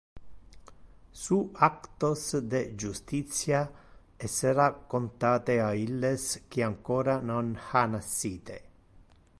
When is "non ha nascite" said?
7.31-8.57